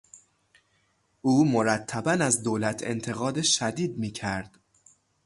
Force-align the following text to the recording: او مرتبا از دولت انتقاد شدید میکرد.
او 1.21 1.45
مرتبا 1.51 2.11
از 2.11 2.43
دولت 2.43 2.83
انتقاد 2.83 3.41
شدید 3.41 3.97
میکرد. 3.97 4.59